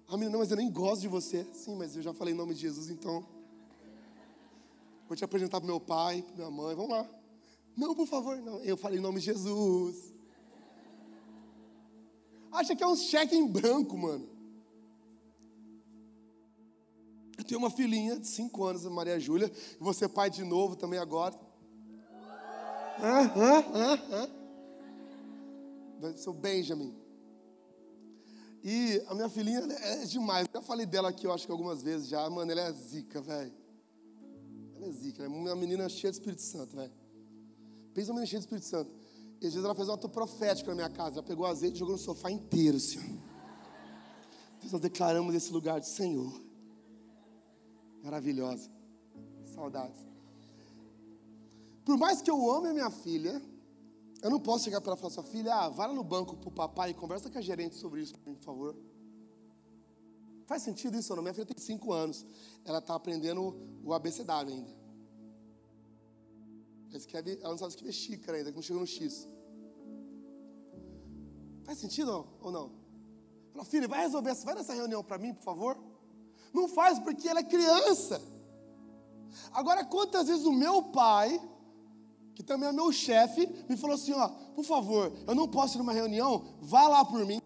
[0.07, 1.47] A menina, não, mas eu nem gosto de você.
[1.53, 3.27] Sim, mas eu já falei em nome de Jesus, então.
[5.09, 7.09] Vou te apresentar para meu pai, para minha mãe, vamos lá.
[7.77, 8.59] Não, por favor, não.
[8.61, 10.17] Eu falei em nome de Jesus
[12.57, 14.29] acha que é um cheque em branco, mano.
[17.39, 20.99] Eu tenho uma filhinha de 5 anos, Maria Júlia, e você pai de novo também
[20.99, 21.35] agora.
[22.99, 24.29] Ah, ah,
[26.03, 26.17] ah, ah.
[26.17, 26.95] Seu Benjamin.
[28.63, 30.49] E a minha filhinha é demais.
[30.53, 32.29] Eu já falei dela aqui, eu acho que algumas vezes já.
[32.29, 33.55] Mano, ela é zica, velho.
[34.75, 36.93] Ela é zica, é uma menina cheia de Espírito Santo, velho.
[37.95, 38.91] Pensa uma menina cheia de Espírito Santo.
[39.41, 41.17] E às vezes ela fez um ato profético na minha casa.
[41.17, 43.07] Ela pegou azeite e jogou no sofá inteiro, Senhor.
[44.61, 46.41] Deus, nós declaramos esse lugar de Senhor.
[48.03, 48.71] Maravilhosa.
[49.55, 50.05] Saudades.
[51.85, 53.41] Por mais que eu ame a minha filha,
[54.23, 56.37] eu não posso chegar para ela e falar, sua filha, ah, vai lá no banco
[56.37, 58.77] pro papai e conversa com a gerente sobre isso, por favor.
[60.47, 61.23] Faz sentido isso ou não?
[61.23, 62.25] Minha filha tem cinco anos.
[62.65, 64.71] Ela está aprendendo o abecedário ainda.
[66.89, 69.29] Ela, escreve, ela não sabe escrever xícara ainda, que não chegou no X.
[71.65, 72.73] Faz sentido ou não?
[73.53, 75.77] Fala, filha, vai resolver, vai nessa reunião para mim, por favor?
[76.53, 78.23] Não faz porque ela é criança.
[79.53, 81.41] Agora, quantas vezes o meu pai,
[82.37, 85.79] que também é meu chefe, me falou assim: ó, por favor, eu não posso ir
[85.79, 87.41] numa reunião, vá lá por mim.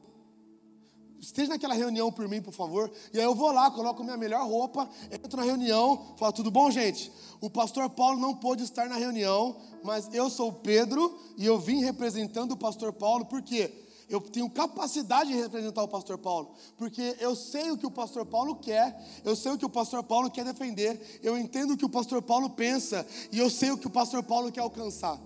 [1.21, 2.91] esteja naquela reunião por mim, por favor.
[3.15, 6.69] E aí eu vou lá, coloco minha melhor roupa, entro na reunião, falo, tudo bom,
[6.73, 7.13] gente?
[7.41, 11.85] O pastor Paulo não pôde estar na reunião, mas eu sou Pedro e eu vim
[11.85, 13.87] representando o pastor Paulo, por quê?
[14.11, 18.27] Eu tenho capacidade de representar o pastor Paulo, porque eu sei o que o pastor
[18.27, 21.85] Paulo quer, eu sei o que o pastor Paulo quer defender, eu entendo o que
[21.85, 25.17] o pastor Paulo pensa e eu sei o que o pastor Paulo quer alcançar.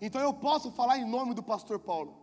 [0.00, 2.14] Então eu posso falar em nome do pastor Paulo.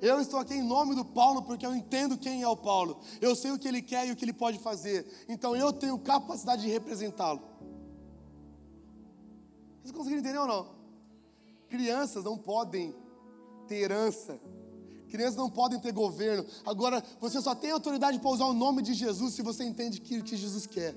[0.00, 2.98] Eu estou aqui em nome do Paulo porque eu entendo quem é o Paulo.
[3.20, 5.06] Eu sei o que ele quer e o que ele pode fazer.
[5.28, 7.42] Então eu tenho capacidade de representá-lo.
[9.82, 10.70] Vocês conseguiram entender ou não?
[11.68, 13.01] Crianças não podem
[13.72, 14.38] ter herança.
[15.08, 16.44] Crianças não podem ter governo.
[16.64, 20.02] Agora, você só tem autoridade para usar o nome de Jesus se você entende o
[20.02, 20.94] que, que Jesus quer.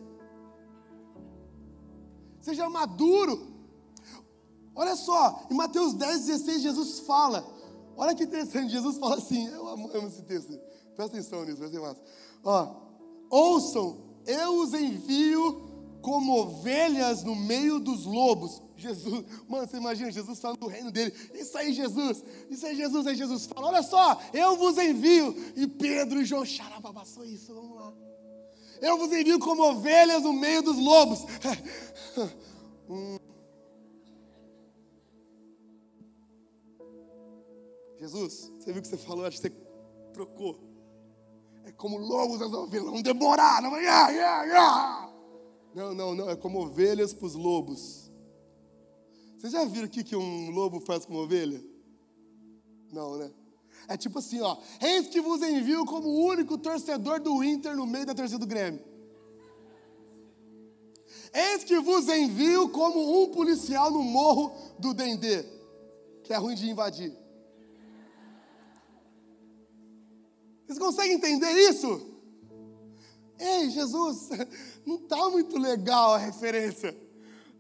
[2.42, 3.54] Seja maduro.
[4.76, 7.46] Olha só, em Mateus 10, 16, Jesus fala.
[7.98, 10.60] Olha que interessante, Jesus fala assim, eu amo, amo esse texto.
[10.96, 12.02] Presta atenção nisso, vai ser massa.
[12.44, 12.76] Ó,
[13.30, 15.65] ouçam, eu os envio
[16.06, 18.62] como ovelhas no meio dos lobos.
[18.78, 21.12] Jesus, mano, você imagina Jesus falando do reino dele.
[21.34, 23.08] Isso aí, Jesus, isso aí, Jesus.
[23.08, 25.36] Aí Jesus fala: Olha só, eu vos envio.
[25.56, 27.92] E Pedro e João, xarababaçou isso, vamos lá.
[28.80, 31.26] Eu vos envio como ovelhas no meio dos lobos.
[32.88, 33.18] hum.
[37.98, 39.26] Jesus, você viu o que você falou?
[39.26, 39.56] Acho que você
[40.14, 40.60] trocou.
[41.64, 43.84] É como lobos as ovelhas, vão demorar, não vai.
[45.76, 48.10] Não, não, não, é como ovelhas para os lobos.
[49.38, 51.62] Vocês já viram o que, que um lobo faz com uma ovelha?
[52.94, 53.30] Não, né?
[53.90, 54.56] É tipo assim, ó.
[54.82, 58.48] Eis que vos envio como o único torcedor do Inter no meio da torcida do
[58.48, 58.82] Grêmio.
[61.34, 65.44] Eis que vos envio como um policial no morro do Dendê,
[66.24, 67.14] que é ruim de invadir.
[70.66, 72.15] Vocês conseguem entender isso?
[73.40, 74.30] Ei, Jesus,
[74.86, 76.96] não está muito legal a referência.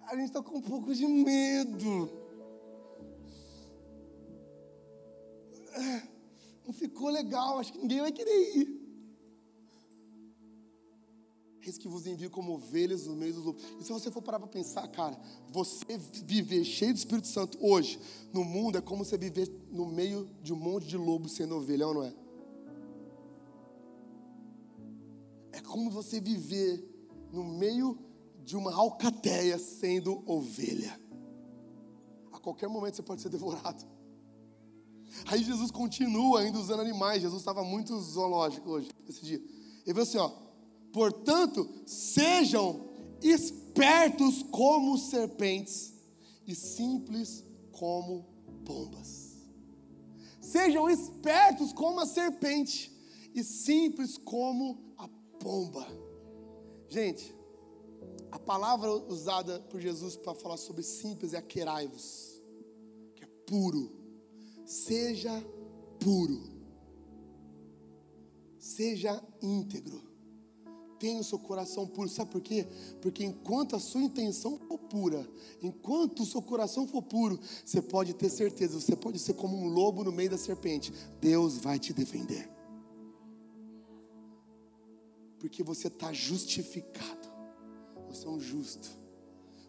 [0.08, 2.10] A gente está com um pouco de medo.
[6.66, 8.86] Não ficou legal, acho que ninguém vai querer ir.
[11.66, 13.64] Eis que vos envio como ovelhas no meio dos lobos.
[13.80, 18.00] E se você for parar para pensar, cara, você viver cheio do Espírito Santo hoje
[18.32, 21.88] no mundo é como você viver no meio de um monte de lobos sendo ovelha,
[21.88, 22.14] ou não é?
[25.56, 26.84] É como você viver
[27.32, 27.98] no meio
[28.44, 31.00] de uma alcateia sendo ovelha.
[32.34, 33.88] A qualquer momento você pode ser devorado.
[35.28, 37.22] Aí Jesus continua ainda usando animais.
[37.22, 39.38] Jesus estava muito zoológico hoje, esse dia.
[39.38, 40.30] Ele falou assim: ó,
[40.92, 42.90] portanto, sejam
[43.24, 45.94] espertos como serpentes
[46.46, 48.26] e simples como
[48.66, 49.38] pombas.
[50.42, 52.92] Sejam espertos como a serpente
[53.34, 54.85] e simples como
[55.46, 55.86] pomba.
[56.90, 57.36] Gente,
[58.32, 62.42] a palavra usada por Jesus para falar sobre simples é aqueraivos,
[63.16, 63.92] que é puro.
[64.66, 65.32] Seja
[66.00, 66.42] puro.
[68.58, 70.02] Seja íntegro.
[70.98, 72.10] Tenha o seu coração puro.
[72.10, 72.66] Sabe por quê?
[73.00, 75.30] Porque enquanto a sua intenção for pura,
[75.62, 79.68] enquanto o seu coração for puro, você pode ter certeza, você pode ser como um
[79.68, 80.92] lobo no meio da serpente.
[81.22, 82.55] Deus vai te defender
[85.46, 87.30] porque você está justificado.
[88.10, 88.90] Você é um justo.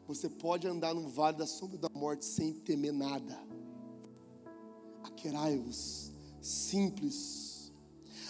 [0.08, 3.38] Você pode andar no vale da sombra da morte sem temer nada.
[5.04, 6.10] Aquerai-vos,
[6.40, 7.70] simples.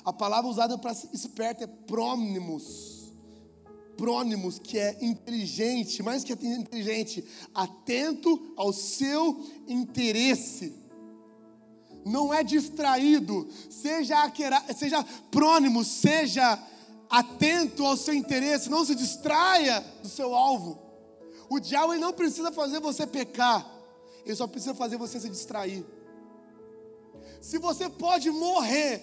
[0.04, 3.12] A palavra usada para esperto é prônimos.
[3.96, 10.74] Prônimos, que é inteligente, mais que inteligente, atento ao seu interesse.
[12.04, 16.60] Não é distraído, seja, aquera, seja prônimo, seja
[17.08, 20.78] atento ao seu interesse, não se distraia do seu alvo.
[21.48, 23.66] O diabo não precisa fazer você pecar,
[24.24, 25.84] ele só precisa fazer você se distrair.
[27.40, 29.02] Se você pode morrer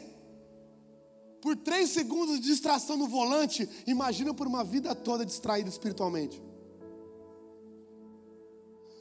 [1.41, 6.41] por três segundos de distração no volante, imagina por uma vida toda distraído espiritualmente.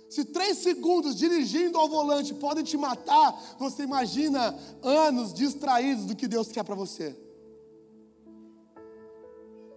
[0.09, 6.29] Se três segundos dirigindo ao volante podem te matar, você imagina anos distraídos do que
[6.29, 7.17] Deus quer para você.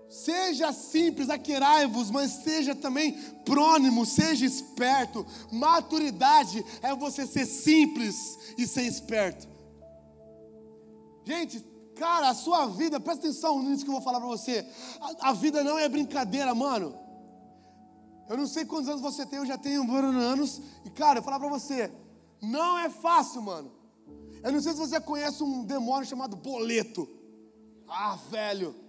[0.10, 3.13] Seja simples, aquerai-vos, mas seja também
[3.44, 5.26] prônimo, seja esperto.
[5.52, 9.48] Maturidade é você ser simples e ser esperto.
[11.26, 11.60] Gente,
[11.96, 14.65] cara, a sua vida, presta atenção nisso que eu vou falar para você.
[15.02, 16.96] A, a, vida não é brincadeira, mano.
[18.30, 20.62] Eu não sei quantos anos você tem, eu já tenho anos.
[20.86, 21.91] E, cara, eu vou falar para você,
[22.41, 23.72] não é fácil, mano.
[24.44, 27.10] Eu não sei se você conhece um demônio chamado boleto.
[27.88, 28.85] Ah, velho.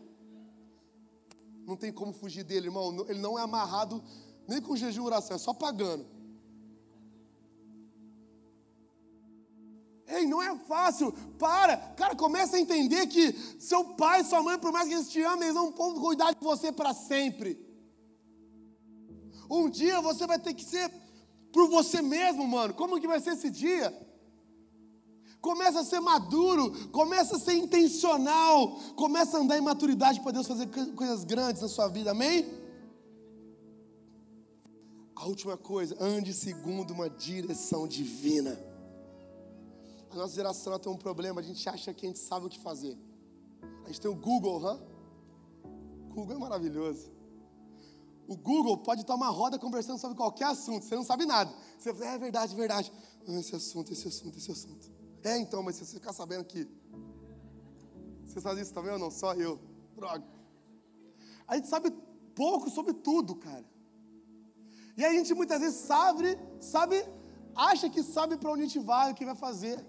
[1.67, 3.05] Não tem como fugir dele, irmão.
[3.09, 4.03] Ele não é amarrado
[4.47, 6.07] nem com jejum e oração, é só pagando.
[10.07, 11.13] Ei, não é fácil.
[11.37, 11.77] Para.
[11.77, 15.49] Cara, começa a entender que seu pai, sua mãe, por mais que eles te amem,
[15.49, 17.61] eles não vão cuidar de você para sempre.
[19.51, 20.89] Um dia você vai ter que ser
[21.53, 22.75] por você mesmo, mano.
[22.75, 23.93] Como que vai ser esse dia?
[25.47, 30.45] Começa a ser maduro, começa a ser intencional, começa a andar em maturidade para Deus
[30.45, 32.45] fazer coisas grandes na sua vida, amém?
[35.15, 38.59] A última coisa, ande segundo uma direção divina.
[40.11, 42.59] A nossa geração tem um problema, a gente acha que a gente sabe o que
[42.59, 42.99] fazer.
[43.85, 44.81] A gente tem o Google, hã?
[46.09, 47.09] Google é maravilhoso.
[48.27, 51.55] O Google pode estar uma roda conversando sobre qualquer assunto, você não sabe nada.
[51.79, 52.93] Você fala, é verdade, verdade.
[53.29, 54.96] Ah, esse assunto, esse assunto, esse assunto.
[55.23, 56.69] É então, mas se você ficar sabendo que.
[58.25, 59.11] Você sabe isso também ou não?
[59.11, 59.59] Só eu.
[59.95, 60.25] Droga.
[61.47, 61.91] A gente sabe
[62.35, 63.65] pouco sobre tudo, cara.
[64.97, 67.05] E a gente muitas vezes sabe, sabe,
[67.55, 69.85] acha que sabe para onde a gente vai, o que vai fazer.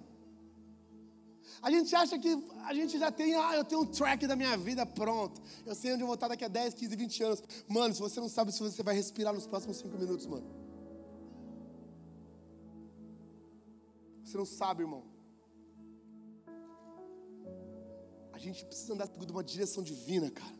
[1.62, 2.32] A gente acha que
[2.66, 5.42] a gente já tem, ah, eu tenho um track da minha vida pronto.
[5.66, 7.44] Eu sei onde eu vou estar daqui a 10, 15, 20 anos.
[7.68, 10.46] Mano, se você não sabe se você vai respirar nos próximos 5 minutos, mano.
[14.24, 15.04] Você não sabe, irmão.
[18.38, 20.57] A gente precisa andar segundo uma direção divina, cara.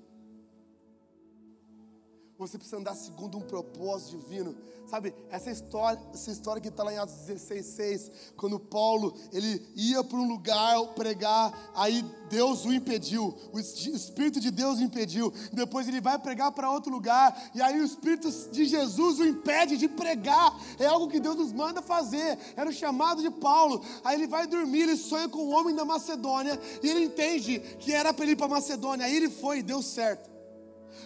[2.38, 4.56] Você precisa andar segundo um propósito divino.
[4.86, 9.62] Sabe, essa história, essa história que está lá em Atos 16, 6, quando Paulo ele
[9.76, 15.34] ia para um lugar pregar, aí Deus o impediu, o Espírito de Deus o impediu.
[15.52, 19.76] Depois ele vai pregar para outro lugar, e aí o Espírito de Jesus o impede
[19.76, 20.56] de pregar.
[20.80, 22.38] É algo que Deus nos manda fazer.
[22.56, 23.84] Era o chamado de Paulo.
[24.06, 27.92] Aí ele vai dormir, ele sonha com o homem da Macedônia, e ele entende que
[27.92, 29.06] era para ele ir para Macedônia.
[29.06, 30.37] Aí ele foi, deu certo.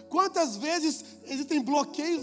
[0.09, 2.21] Quantas vezes existem bloqueios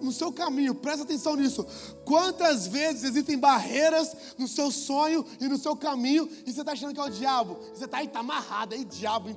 [0.00, 0.74] no seu caminho?
[0.74, 1.66] Presta atenção nisso.
[2.04, 6.92] Quantas vezes existem barreiras no seu sonho e no seu caminho e você está achando
[6.94, 7.58] que é o diabo?
[7.74, 9.30] Você está aí, está amarrado, aí diabo,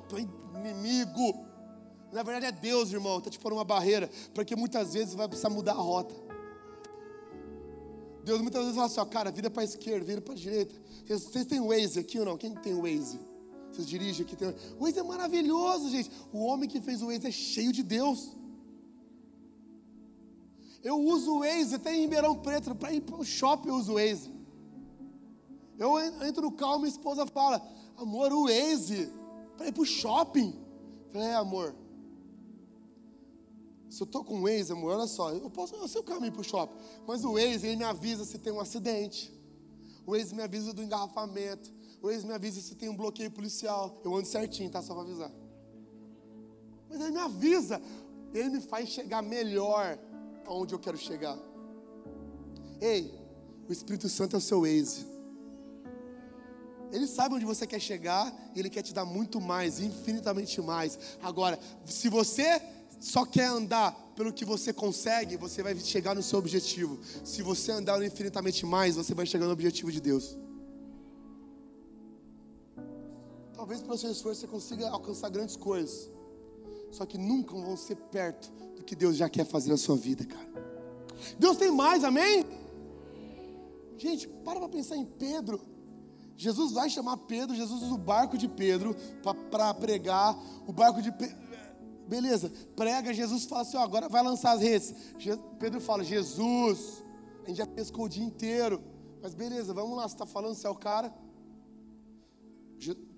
[0.55, 1.45] inimigo.
[2.11, 5.49] Na verdade é Deus, irmão, está te pondo uma barreira, porque muitas vezes vai precisar
[5.49, 6.13] mudar a rota.
[8.23, 10.73] Deus muitas vezes fala assim, ó, cara, vira para a esquerda, vira para a direita.
[11.07, 12.37] Vocês têm Waze aqui ou não?
[12.37, 13.19] Quem tem Waze?
[13.73, 14.35] Vocês dirigem aqui.
[14.35, 14.49] Tem...
[14.79, 16.11] O Waze é maravilhoso, gente.
[16.31, 18.31] O homem que fez o Waze é cheio de Deus.
[20.83, 22.75] Eu uso o Waze até em Ribeirão Preto.
[22.75, 24.31] Para ir para o shopping eu uso o Waze.
[25.79, 27.59] Eu entro no carro, minha esposa fala:
[27.97, 29.11] Amor, o Waze.
[29.57, 30.53] Para ir para o shopping.
[31.05, 31.75] Eu falei: É, amor.
[33.89, 35.31] Se eu estou com o Waze, amor, olha só.
[35.31, 36.75] Eu posso, eu sei o caminho para o shopping.
[37.07, 39.33] Mas o Waze, ele me avisa se tem um acidente.
[40.05, 41.71] O Waze me avisa do engarrafamento.
[42.09, 44.01] Ex me avisa se tem um bloqueio policial.
[44.03, 44.81] Eu ando certinho, tá?
[44.81, 45.31] Só para avisar.
[46.89, 47.81] Mas ele me avisa.
[48.33, 49.97] Ele me faz chegar melhor
[50.45, 51.37] aonde eu quero chegar.
[52.81, 53.13] Ei,
[53.67, 55.05] o Espírito Santo é o seu ex.
[56.91, 60.99] Ele sabe onde você quer chegar e ele quer te dar muito mais, infinitamente mais.
[61.21, 62.61] Agora, se você
[62.99, 66.99] só quer andar pelo que você consegue, você vai chegar no seu objetivo.
[67.23, 70.37] Se você andar infinitamente mais, você vai chegar no objetivo de Deus.
[73.63, 76.11] Talvez pelo seu esforço você consiga alcançar grandes coisas.
[76.91, 80.25] Só que nunca vão ser perto do que Deus já quer fazer na sua vida,
[80.25, 80.49] cara.
[81.39, 82.45] Deus tem mais, amém?
[83.97, 85.61] Gente, para para pensar em Pedro.
[86.35, 88.97] Jesus vai chamar Pedro, Jesus usa o barco de Pedro
[89.49, 90.37] para pregar.
[90.67, 91.37] O barco de Pedro.
[92.05, 94.93] Beleza, prega, Jesus fala assim: ó, agora vai lançar as redes.
[95.57, 97.01] Pedro fala: Jesus,
[97.45, 98.83] a gente já pescou o dia inteiro.
[99.21, 101.13] Mas beleza, vamos lá, você está falando, você é o cara.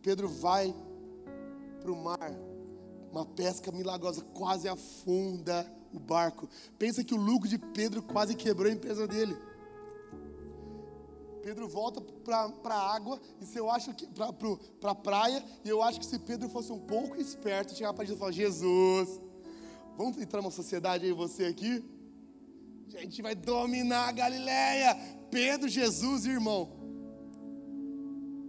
[0.06, 0.72] Pedro vai
[1.82, 2.32] para o mar,
[3.12, 6.48] uma pesca milagrosa, quase afunda o barco.
[6.78, 9.36] Pensa que o lucro de Pedro quase quebrou a empresa dele.
[11.42, 15.82] Pedro volta para a água, e se eu acho que para a praia, e eu
[15.82, 19.22] acho que se Pedro fosse um pouco esperto, chegar para Jesus e Jesus,
[19.98, 21.84] vamos entrar numa sociedade aí, você aqui?
[22.94, 24.96] A gente vai dominar a Galileia.
[25.32, 26.75] Pedro, Jesus, irmão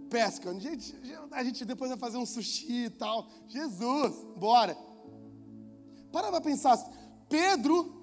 [0.07, 0.49] pesca.
[0.49, 0.95] A gente,
[1.31, 3.29] a gente depois vai fazer um sushi e tal.
[3.47, 4.77] Jesus, bora.
[6.11, 6.77] Para para pensar.
[7.29, 7.93] Pedro,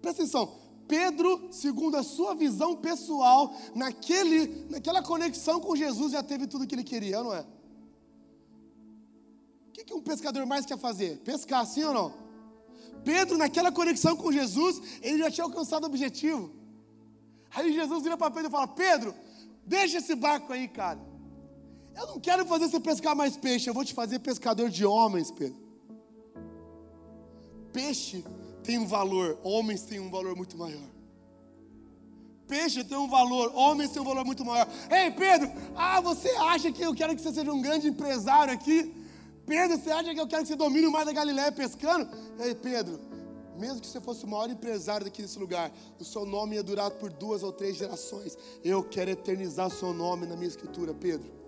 [0.00, 0.62] presta atenção.
[0.88, 6.74] Pedro, segundo a sua visão pessoal, naquele, naquela conexão com Jesus, já teve tudo que
[6.74, 7.46] ele queria, não é?
[9.68, 11.18] O que, que um pescador mais quer fazer?
[11.20, 12.14] Pescar, sim ou não?
[13.04, 16.52] Pedro, naquela conexão com Jesus, ele já tinha alcançado o objetivo.
[17.54, 19.14] Aí Jesus vira para Pedro e fala: Pedro,
[19.66, 21.00] deixa esse barco aí, cara.
[21.94, 25.30] Eu não quero fazer você pescar mais peixe, eu vou te fazer pescador de homens,
[25.30, 25.60] Pedro.
[27.72, 28.24] Peixe
[28.62, 30.88] tem um valor, homens têm um valor muito maior.
[32.46, 34.68] Peixe tem um valor, homens têm um valor muito maior.
[34.90, 38.94] Ei, Pedro, ah, você acha que eu quero que você seja um grande empresário aqui?
[39.46, 42.08] Pedro, você acha que eu quero que você domine o mar da Galileia pescando?
[42.38, 43.00] Ei, Pedro,
[43.58, 46.90] mesmo que você fosse o maior empresário daqui nesse lugar, o seu nome ia durar
[46.90, 48.36] por duas ou três gerações.
[48.62, 51.41] Eu quero eternizar o seu nome na minha escritura, Pedro.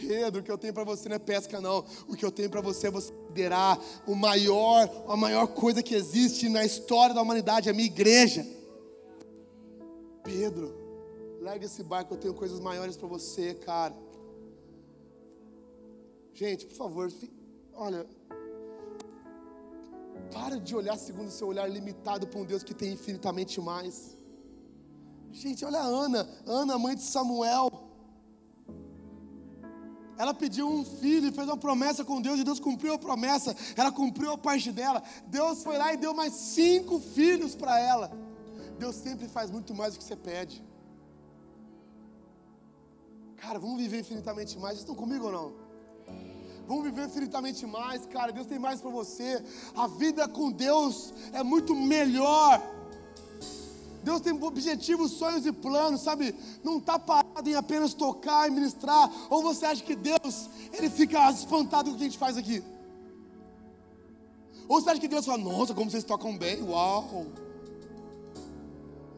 [0.00, 1.84] Pedro, o que eu tenho para você não é pesca, não.
[2.06, 5.94] O que eu tenho para você é você liderar o maior, a maior coisa que
[5.94, 8.46] existe na história da humanidade, a minha igreja.
[10.22, 10.74] Pedro,
[11.40, 13.94] larga esse barco, eu tenho coisas maiores para você, cara.
[16.32, 17.12] Gente, por favor,
[17.74, 18.06] olha,
[20.32, 24.16] para de olhar segundo o seu olhar limitado para um Deus que tem infinitamente mais.
[25.32, 27.87] Gente, olha a Ana, Ana, mãe de Samuel.
[30.18, 33.56] Ela pediu um filho e fez uma promessa com Deus, e Deus cumpriu a promessa,
[33.76, 35.02] ela cumpriu a parte dela.
[35.26, 38.10] Deus foi lá e deu mais cinco filhos para ela.
[38.78, 40.64] Deus sempre faz muito mais do que você pede.
[43.36, 44.74] Cara, vamos viver infinitamente mais.
[44.74, 45.68] Vocês estão comigo ou não?
[46.66, 48.32] Vamos viver infinitamente mais, cara.
[48.32, 49.42] Deus tem mais para você.
[49.74, 52.60] A vida com Deus é muito melhor.
[54.02, 56.34] Deus tem objetivos, sonhos e planos, sabe?
[56.62, 59.10] Não está parado em apenas tocar e ministrar.
[59.30, 62.62] Ou você acha que Deus, ele fica espantado com o que a gente faz aqui?
[64.68, 67.26] Ou você acha que Deus fala, nossa, como vocês tocam bem, uau.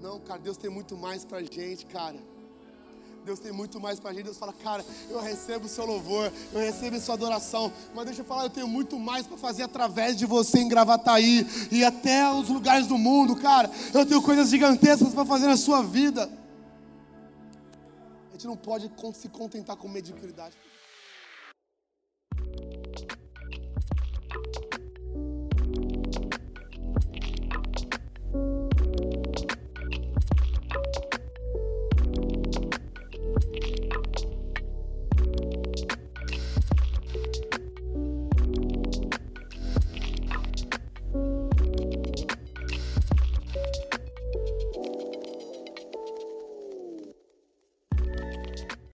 [0.01, 2.19] Não, cara, Deus tem muito mais pra gente, cara.
[3.25, 4.25] Deus tem muito mais para a gente.
[4.25, 8.23] Deus fala, cara, eu recebo o seu louvor, eu recebo a sua adoração, mas deixa
[8.23, 12.31] eu falar, eu tenho muito mais para fazer através de você em Gravataí e até
[12.33, 13.71] os lugares do mundo, cara.
[13.93, 16.31] Eu tenho coisas gigantescas para fazer na sua vida.
[18.29, 20.57] A gente não pode se contentar com mediocridade.